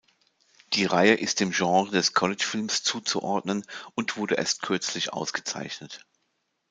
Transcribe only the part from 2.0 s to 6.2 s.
College-Films zuzuordnen und wurde erst kürzlich ausgezeichnet.